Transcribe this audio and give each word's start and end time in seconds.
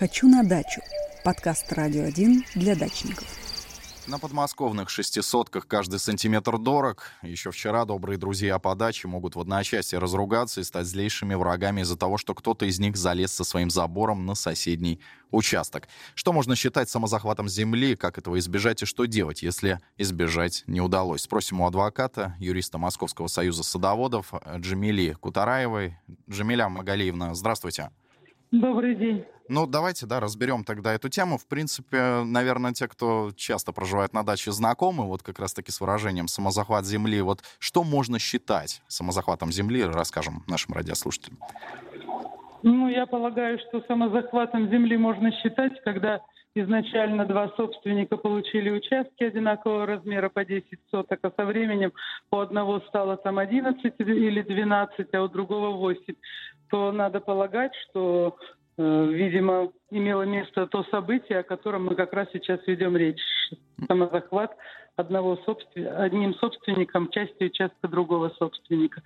«Хочу 0.00 0.28
на 0.28 0.42
дачу»– 0.42 0.80
подкаст 1.24 1.70
«Радио 1.74 2.04
1» 2.04 2.44
для 2.54 2.74
дачников. 2.74 3.26
На 4.08 4.18
подмосковных 4.18 4.88
шестисотках 4.88 5.66
каждый 5.66 5.98
сантиметр 5.98 6.56
дорог. 6.56 7.10
Еще 7.20 7.50
вчера 7.50 7.84
добрые 7.84 8.16
друзья 8.16 8.58
по 8.58 8.74
даче 8.74 9.08
могут 9.08 9.36
в 9.36 9.40
одночасье 9.40 9.98
разругаться 9.98 10.62
и 10.62 10.64
стать 10.64 10.86
злейшими 10.86 11.34
врагами 11.34 11.82
из-за 11.82 11.98
того, 11.98 12.16
что 12.16 12.34
кто-то 12.34 12.64
из 12.64 12.80
них 12.80 12.96
залез 12.96 13.30
со 13.30 13.44
своим 13.44 13.68
забором 13.68 14.24
на 14.24 14.34
соседний 14.34 15.00
участок. 15.30 15.86
Что 16.14 16.32
можно 16.32 16.56
считать 16.56 16.88
самозахватом 16.88 17.46
земли, 17.46 17.94
как 17.94 18.16
этого 18.16 18.38
избежать 18.38 18.80
и 18.80 18.86
что 18.86 19.04
делать, 19.04 19.42
если 19.42 19.80
избежать 19.98 20.64
не 20.66 20.80
удалось? 20.80 21.24
Спросим 21.24 21.60
у 21.60 21.66
адвоката, 21.66 22.36
юриста 22.38 22.78
Московского 22.78 23.26
союза 23.26 23.64
садоводов 23.64 24.32
Джамили 24.56 25.12
Кутараевой. 25.20 25.98
Джамиля 26.26 26.70
Магалиевна, 26.70 27.34
здравствуйте. 27.34 27.90
Добрый 28.50 28.96
день. 28.96 29.26
Ну, 29.52 29.66
давайте, 29.66 30.06
да, 30.06 30.20
разберем 30.20 30.62
тогда 30.62 30.94
эту 30.94 31.08
тему. 31.08 31.36
В 31.36 31.44
принципе, 31.44 32.22
наверное, 32.24 32.72
те, 32.72 32.86
кто 32.86 33.32
часто 33.34 33.72
проживает 33.72 34.12
на 34.12 34.22
даче, 34.22 34.52
знакомы 34.52 35.08
вот 35.08 35.24
как 35.24 35.40
раз-таки 35.40 35.72
с 35.72 35.80
выражением 35.80 36.28
«самозахват 36.28 36.84
земли». 36.84 37.20
Вот 37.20 37.40
что 37.58 37.82
можно 37.82 38.20
считать 38.20 38.80
самозахватом 38.86 39.50
земли, 39.50 39.82
расскажем 39.82 40.44
нашим 40.46 40.74
радиослушателям. 40.74 41.38
Ну, 42.62 42.88
я 42.88 43.06
полагаю, 43.06 43.58
что 43.58 43.82
самозахватом 43.88 44.70
земли 44.70 44.96
можно 44.96 45.32
считать, 45.32 45.72
когда 45.82 46.20
изначально 46.54 47.26
два 47.26 47.48
собственника 47.56 48.16
получили 48.16 48.70
участки 48.70 49.24
одинакового 49.24 49.84
размера 49.84 50.28
по 50.28 50.44
10 50.44 50.64
соток, 50.92 51.18
а 51.22 51.32
со 51.36 51.44
временем 51.44 51.92
у 52.30 52.36
одного 52.36 52.80
стало 52.88 53.16
там 53.16 53.40
11 53.40 53.94
или 53.98 54.42
12, 54.42 55.12
а 55.12 55.22
у 55.22 55.28
другого 55.28 55.70
8, 55.76 56.14
то 56.70 56.92
надо 56.92 57.18
полагать, 57.18 57.72
что 57.88 58.36
видимо, 58.80 59.72
имело 59.90 60.22
место 60.22 60.66
то 60.66 60.84
событие, 60.84 61.40
о 61.40 61.42
котором 61.42 61.86
мы 61.86 61.94
как 61.94 62.12
раз 62.12 62.28
сейчас 62.32 62.60
ведем 62.66 62.96
речь. 62.96 63.20
Самозахват 63.86 64.56
одного 64.96 65.36
собствен... 65.44 65.88
одним 65.96 66.34
собственником 66.34 67.10
части 67.10 67.44
участка 67.44 67.88
другого 67.88 68.30
собственника. 68.38 69.02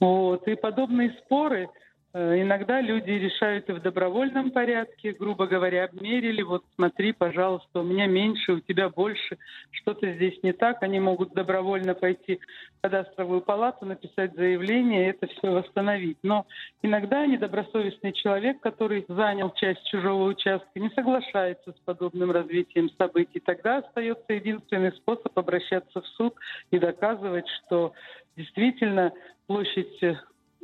Вот. 0.00 0.46
И 0.46 0.54
подобные 0.54 1.16
споры 1.24 1.68
Э, 1.68 1.87
иногда 2.14 2.80
люди 2.80 3.10
решают 3.10 3.68
и 3.68 3.72
в 3.72 3.82
добровольном 3.82 4.50
порядке, 4.50 5.12
грубо 5.12 5.46
говоря, 5.46 5.84
обмерили, 5.84 6.40
вот 6.42 6.64
смотри, 6.74 7.12
пожалуйста, 7.12 7.80
у 7.80 7.82
меня 7.82 8.06
меньше, 8.06 8.52
у 8.52 8.60
тебя 8.60 8.88
больше, 8.88 9.36
что-то 9.70 10.10
здесь 10.14 10.42
не 10.42 10.52
так. 10.52 10.82
Они 10.82 11.00
могут 11.00 11.34
добровольно 11.34 11.94
пойти 11.94 12.36
в 12.36 12.80
кадастровую 12.80 13.42
палату, 13.42 13.84
написать 13.84 14.34
заявление, 14.34 15.10
это 15.10 15.26
все 15.26 15.50
восстановить. 15.50 16.16
Но 16.22 16.46
иногда 16.82 17.26
недобросовестный 17.26 18.12
человек, 18.12 18.60
который 18.60 19.04
занял 19.08 19.52
часть 19.54 19.86
чужого 19.88 20.24
участка, 20.24 20.80
не 20.80 20.88
соглашается 20.90 21.72
с 21.72 21.80
подобным 21.84 22.30
развитием 22.30 22.88
событий. 22.96 23.40
Тогда 23.40 23.78
остается 23.78 24.32
единственный 24.32 24.92
способ 24.92 25.38
обращаться 25.38 26.00
в 26.00 26.06
суд 26.06 26.34
и 26.70 26.78
доказывать, 26.78 27.46
что 27.48 27.92
действительно 28.36 29.12
площадь 29.46 30.00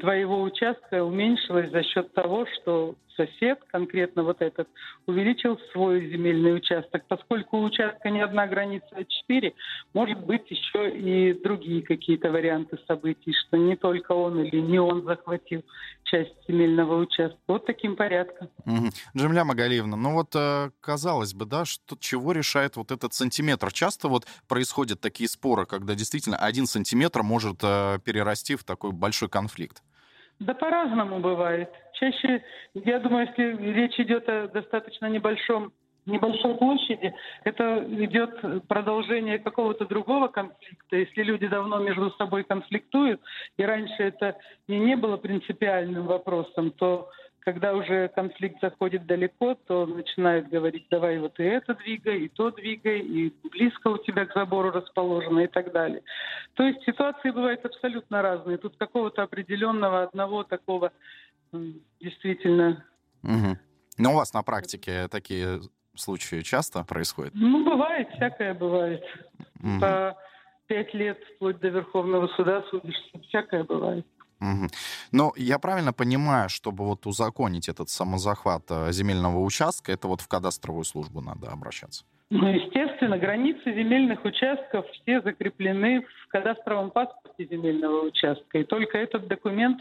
твоего 0.01 0.43
участка 0.43 1.05
уменьшилась 1.05 1.71
за 1.71 1.83
счет 1.83 2.13
того, 2.13 2.47
что 2.47 2.97
сосед, 3.17 3.61
конкретно 3.69 4.23
вот 4.23 4.41
этот, 4.41 4.69
увеличил 5.07 5.59
свой 5.73 6.09
земельный 6.11 6.57
участок. 6.57 7.05
Поскольку 7.09 7.59
у 7.59 7.65
участка 7.65 8.11
не 8.11 8.21
одна 8.21 8.47
граница, 8.47 8.87
а 8.93 9.05
четыре, 9.05 9.55
может 9.93 10.19
быть 10.19 10.51
еще 10.51 10.91
и 10.91 11.33
другие 11.43 11.83
какие-то 11.83 12.31
варианты 12.31 12.79
событий, 12.87 13.33
что 13.47 13.57
не 13.57 13.77
только 13.77 14.13
он 14.13 14.41
или 14.41 14.61
не 14.61 14.79
он 14.79 15.05
захватил 15.05 15.63
часть 16.05 16.35
земельного 16.49 17.01
участка. 17.01 17.39
Вот 17.47 17.67
таким 17.67 17.97
порядком. 17.97 18.49
Угу. 18.67 18.89
Джамиля 19.17 19.45
Магалиевна, 19.45 19.97
ну 19.97 20.15
вот 20.15 20.35
э, 20.35 20.71
казалось 20.81 21.35
бы, 21.35 21.47
да, 21.47 21.65
что 21.65 21.97
чего 21.99 22.33
решает 22.33 22.77
вот 22.77 22.91
этот 22.91 23.15
сантиметр? 23.15 23.73
Часто 23.73 24.09
вот 24.09 24.27
происходят 24.47 25.01
такие 25.01 25.29
споры, 25.29 25.67
когда 25.67 25.95
действительно 25.95 26.37
один 26.37 26.67
сантиметр 26.67 27.23
может 27.23 27.61
э, 27.63 27.99
перерасти 28.05 28.57
в 28.57 28.65
такой 28.65 28.93
большой 28.93 29.29
конфликт. 29.29 29.84
Да 30.41 30.55
по-разному 30.55 31.21
бывает. 31.21 31.71
Чаще, 31.95 32.43
я 32.75 32.99
думаю, 32.99 33.29
если 33.29 33.73
речь 33.73 33.99
идет 34.01 34.29
о 34.29 34.49
достаточно 34.49 35.07
небольшом 35.07 35.73
небольшой 36.07 36.55
площади, 36.57 37.15
это 37.45 37.83
идет 37.89 38.67
продолжение 38.69 39.39
какого-то 39.39 39.87
другого 39.87 40.29
конфликта. 40.29 40.97
Если 40.97 41.23
люди 41.23 41.47
давно 41.47 41.79
между 41.79 42.11
собой 42.13 42.45
конфликтуют, 42.45 43.23
и 43.57 43.65
раньше 43.65 43.95
это 44.03 44.37
и 44.67 44.77
не 44.77 44.97
было 44.97 45.17
принципиальным 45.17 46.07
вопросом, 46.07 46.73
то 46.73 47.09
когда 47.45 47.75
уже 47.75 48.09
конфликт 48.09 48.61
заходит 48.61 49.07
далеко, 49.07 49.55
то 49.55 49.87
начинают 49.87 50.49
говорить, 50.49 50.87
давай 50.91 51.19
вот 51.19 51.39
и 51.39 51.45
это 51.45 51.75
двигай, 51.75 52.21
и 52.21 52.29
то 52.29 52.51
двигай, 52.51 53.01
и 53.01 53.35
близко 53.51 53.89
у 53.89 53.99
тебя 53.99 54.25
к 54.25 54.33
забору 54.33 54.71
расположено 54.71 55.41
и 55.41 55.47
так 55.47 55.71
далее. 55.73 56.03
То 56.55 56.63
есть 56.63 56.83
ситуации 56.85 57.31
бывают 57.31 57.65
абсолютно 57.65 58.23
разные. 58.23 58.57
Тут 58.57 58.77
какого-то 58.77 59.23
определенного 59.23 60.05
одного 60.05 60.45
такого 60.45 60.93
действительно... 62.01 62.85
Угу. 63.23 63.59
Но 63.99 64.13
у 64.13 64.17
вас 64.17 64.33
на 64.33 64.43
практике 64.43 65.07
такие 65.09 65.61
случаи 65.95 66.41
часто 66.41 66.83
происходят? 66.85 67.35
Ну, 67.35 67.65
бывает, 67.65 68.09
всякое 68.17 68.55
бывает. 68.55 69.05
Угу. 69.63 69.81
По 69.81 70.17
пять 70.67 70.95
лет 70.95 71.19
вплоть 71.37 71.61
до 71.61 71.69
Верховного 71.69 72.27
суда 72.29 72.65
судишься, 72.71 73.19
всякое 73.29 73.65
бывает. 73.65 74.07
Угу. 74.45 74.69
Но 75.13 75.33
я 75.37 75.59
правильно 75.59 75.93
понимаю, 75.93 76.49
чтобы 76.49 76.85
вот 76.85 77.07
узаконить 77.07 77.69
этот 77.69 77.89
самозахват 77.89 78.65
э, 78.71 78.93
земельного 78.93 79.39
участка, 79.41 79.93
это 79.93 80.09
вот 80.09 80.21
в 80.21 80.29
кадастровую 80.29 80.85
службу 80.85 81.21
надо 81.21 81.49
обращаться? 81.51 82.05
Ну, 82.31 82.49
естественно, 82.49 83.19
границы 83.19 83.73
земельных 83.75 84.25
участков 84.25 84.87
все 84.91 85.21
закреплены 85.21 86.03
в 86.03 86.29
кадастровом 86.29 86.91
паспорте 86.91 87.47
земельного 87.47 88.07
участка. 88.07 88.59
И 88.59 88.65
только 88.65 88.99
этот 88.99 89.29
документ 89.29 89.81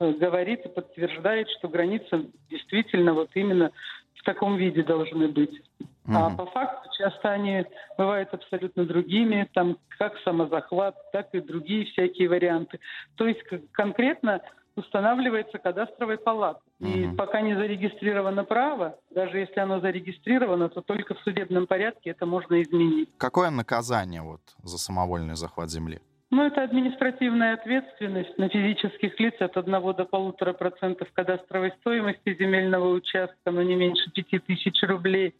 э, 0.00 0.12
говорит 0.12 0.64
и 0.64 0.68
подтверждает, 0.68 1.48
что 1.58 1.68
границы 1.68 2.26
действительно 2.50 3.14
вот 3.14 3.30
именно 3.34 3.70
в 4.14 4.22
таком 4.22 4.56
виде 4.56 4.82
должны 4.82 5.28
быть. 5.28 5.62
Mm-hmm. 6.06 6.16
А 6.16 6.36
по 6.36 6.46
факту 6.46 6.90
часто 6.98 7.30
они 7.30 7.64
бывают 7.96 8.28
абсолютно 8.32 8.84
другими, 8.84 9.48
там 9.54 9.78
как 9.98 10.18
самозахват, 10.18 10.94
так 11.12 11.28
и 11.32 11.40
другие 11.40 11.86
всякие 11.86 12.28
варианты. 12.28 12.78
То 13.16 13.26
есть 13.26 13.42
конкретно 13.72 14.42
устанавливается 14.76 15.58
кадастровой 15.58 16.18
палатой. 16.18 16.62
Mm-hmm. 16.80 17.14
И 17.14 17.16
пока 17.16 17.40
не 17.40 17.54
зарегистрировано 17.54 18.44
право, 18.44 18.98
даже 19.10 19.38
если 19.38 19.60
оно 19.60 19.80
зарегистрировано, 19.80 20.68
то 20.68 20.82
только 20.82 21.14
в 21.14 21.20
судебном 21.20 21.66
порядке 21.66 22.10
это 22.10 22.26
можно 22.26 22.60
изменить. 22.60 23.08
Какое 23.16 23.50
наказание 23.50 24.22
вот 24.22 24.40
за 24.62 24.78
самовольный 24.78 25.36
захват 25.36 25.70
земли? 25.70 26.00
Ну, 26.34 26.42
это 26.42 26.64
административная 26.64 27.54
ответственность 27.54 28.36
на 28.38 28.48
физических 28.48 29.20
лиц 29.20 29.34
от 29.38 29.56
1 29.56 29.72
до 29.94 30.04
полутора 30.04 30.52
процентов 30.52 31.06
кадастровой 31.12 31.70
стоимости 31.78 32.34
земельного 32.36 32.88
участка, 32.88 33.52
но 33.52 33.62
не 33.62 33.76
меньше 33.76 34.10
5 34.10 34.44
тысяч 34.44 34.82
рублей. 34.82 35.36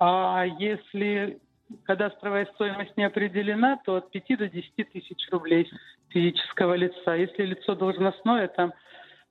А 0.00 0.44
если 0.58 1.38
кадастровая 1.84 2.46
стоимость 2.46 2.96
не 2.96 3.04
определена, 3.04 3.78
то 3.84 3.94
от 3.94 4.10
5 4.10 4.38
до 4.38 4.48
10 4.48 4.72
тысяч 4.90 5.28
рублей 5.30 5.70
физического 6.08 6.74
лица. 6.74 7.14
Если 7.14 7.44
лицо 7.44 7.76
должностное, 7.76 8.48
там 8.48 8.72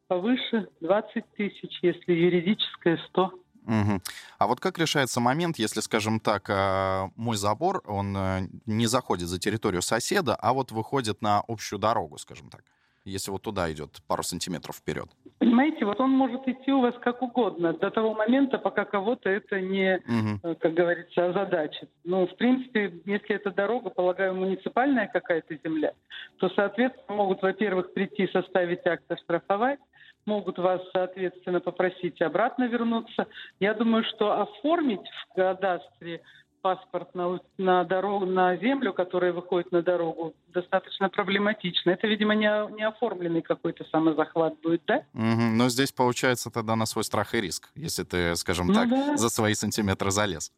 повыше 0.07 0.69
20 0.79 1.25
тысяч, 1.35 1.79
если 1.81 2.13
юридическое 2.13 2.95
100. 3.09 3.42
Угу. 3.65 4.01
А 4.39 4.47
вот 4.47 4.59
как 4.59 4.77
решается 4.77 5.19
момент, 5.19 5.57
если, 5.57 5.79
скажем 5.79 6.19
так, 6.19 6.49
э, 6.49 7.09
мой 7.15 7.37
забор, 7.37 7.81
он 7.85 8.15
э, 8.15 8.47
не 8.65 8.87
заходит 8.87 9.29
за 9.29 9.39
территорию 9.39 9.81
соседа, 9.81 10.35
а 10.35 10.53
вот 10.53 10.71
выходит 10.71 11.21
на 11.21 11.43
общую 11.47 11.79
дорогу, 11.79 12.17
скажем 12.17 12.49
так, 12.49 12.63
если 13.05 13.31
вот 13.31 13.41
туда 13.41 13.71
идет 13.71 14.01
пару 14.07 14.23
сантиметров 14.23 14.77
вперед? 14.77 15.09
Понимаете, 15.43 15.83
вот 15.83 15.99
он 15.99 16.11
может 16.11 16.47
идти 16.47 16.71
у 16.71 16.79
вас 16.79 16.95
как 17.01 17.21
угодно 17.21 17.73
до 17.73 17.91
того 17.91 18.13
момента, 18.13 18.57
пока 18.57 18.85
кого-то 18.85 19.29
это 19.29 19.59
не, 19.59 19.97
угу. 19.97 20.55
как 20.55 20.73
говорится, 20.73 21.27
озадачит. 21.27 21.89
Ну, 22.05 22.25
в 22.27 22.35
принципе, 22.37 22.93
если 23.03 23.35
это 23.35 23.51
дорога, 23.51 23.89
полагаю, 23.89 24.35
муниципальная 24.35 25.07
какая-то 25.07 25.57
земля, 25.61 25.91
то, 26.37 26.47
соответственно, 26.55 27.17
могут, 27.17 27.41
во-первых, 27.41 27.91
прийти 27.93 28.27
составить 28.27 28.87
акт 28.87 29.03
оштрафовать, 29.11 29.81
могут 30.25 30.59
вас, 30.59 30.81
соответственно, 30.93 31.59
попросить 31.59 32.21
обратно 32.21 32.69
вернуться. 32.69 33.27
Я 33.59 33.73
думаю, 33.73 34.05
что 34.05 34.39
оформить 34.39 35.05
в 35.09 35.35
кадастре 35.35 36.21
паспорт 36.63 37.13
на, 37.13 37.39
на 37.57 37.83
дорогу, 37.83 38.25
на 38.25 38.55
землю, 38.55 38.93
которая 38.93 39.33
выходит 39.33 39.71
на 39.73 39.83
дорогу, 39.83 40.33
достаточно 40.47 41.09
проблематично. 41.09 41.91
Это, 41.91 42.07
видимо, 42.07 42.33
не, 42.33 42.49
не 42.75 42.83
оформленный 42.83 43.41
какой-то 43.41 43.83
самозахват 43.91 44.55
будет, 44.63 44.81
да? 44.87 45.03
Угу. 45.13 45.57
Но 45.57 45.69
здесь 45.69 45.91
получается 45.91 46.49
тогда 46.49 46.75
на 46.75 46.85
свой 46.85 47.03
страх 47.03 47.35
и 47.35 47.41
риск, 47.41 47.69
если 47.75 48.03
ты, 48.03 48.35
скажем 48.37 48.67
ну, 48.67 48.73
так, 48.73 48.89
да. 48.89 49.17
за 49.17 49.29
свои 49.29 49.53
сантиметры 49.53 50.09
залез. 50.09 50.53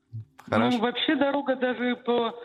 Хорошо. 0.47 0.77
Ну, 0.77 0.83
вообще 0.83 1.15
дорога 1.15 1.55
даже 1.55 1.95
по 1.95 2.35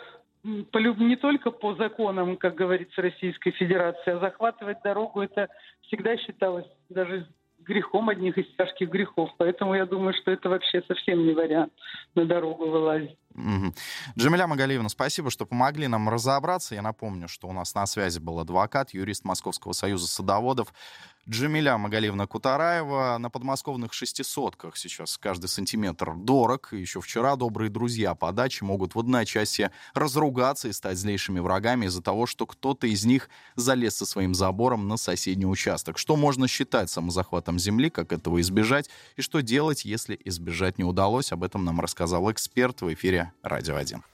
по, 0.73 0.79
не 0.79 1.17
только 1.17 1.51
по 1.51 1.75
законам, 1.75 2.39
как 2.39 2.55
говорится, 2.55 3.03
Российской 3.03 3.51
Федерации, 3.51 4.13
а 4.13 4.21
захватывать 4.21 4.79
дорогу 4.83 5.21
это 5.21 5.49
всегда 5.83 6.17
считалось 6.17 6.65
даже 6.89 7.27
грехом 7.59 8.09
одних 8.09 8.39
из 8.39 8.47
тяжких 8.57 8.89
грехов. 8.89 9.31
Поэтому 9.37 9.75
я 9.75 9.87
думаю, 9.87 10.15
что 10.15 10.31
это 10.31 10.49
вообще 10.49 10.83
совсем 10.89 11.27
не 11.27 11.33
вариант 11.33 11.73
на 12.15 12.25
дорогу 12.25 12.69
вылазить. 12.69 13.17
Угу. 13.35 13.75
Джамиля 14.19 14.47
Магалиевна, 14.47 14.89
спасибо, 14.89 15.31
что 15.31 15.47
помогли 15.47 15.87
нам 15.87 16.09
разобраться. 16.09 16.75
Я 16.75 16.83
напомню, 16.83 17.29
что 17.29 17.49
у 17.49 17.53
нас 17.53 17.75
на 17.75 17.87
связи 17.87 18.19
был 18.19 18.41
адвокат, 18.41 18.93
юрист 18.93 19.25
Московского 19.25 19.73
союза 19.73 20.09
садоводов 20.09 20.73
Джамиля 21.29 21.79
Магалиевна 21.79 22.27
Кутараева. 22.27 23.17
На 23.19 23.31
подмосковных 23.31 23.93
шестисотках 23.93 24.77
сейчас 24.77 25.17
каждый 25.17 25.47
сантиметр 25.47 26.15
дорог. 26.17 26.73
Еще 26.73 27.01
вчера 27.01 27.37
добрые 27.37 27.71
друзья 27.71 28.17
по 28.17 28.33
даче 28.33 28.65
могут 28.65 28.95
в 28.95 28.99
одночасье 28.99 29.71
разругаться 29.95 30.67
и 30.67 30.73
стать 30.73 30.99
злейшими 30.99 31.39
врагами 31.39 31.87
из-за 31.87 32.03
того, 32.03 32.27
что 32.27 32.47
кто-то 32.47 32.89
из 32.89 33.05
них 33.05 33.29
залез 33.55 33.97
со 33.97 34.07
своим 34.07 34.35
забором 34.35 34.89
на 34.89 34.97
соседний 34.97 35.47
участок. 35.47 35.99
Что 35.99 36.17
можно 36.17 36.49
считать 36.49 36.91
самозахватом 36.91 37.61
земли, 37.61 37.91
как 37.91 38.13
этого 38.13 38.41
избежать, 38.41 38.91
и 39.17 39.23
что 39.23 39.41
делать, 39.41 39.85
если 39.85 40.19
избежать 40.25 40.79
не 40.79 40.85
удалось, 40.85 41.31
об 41.31 41.45
этом 41.45 41.65
нам 41.65 41.81
рассказал 41.81 42.33
эксперт 42.33 42.81
в 42.81 42.93
«Радио 43.43 43.75
1». 43.79 44.11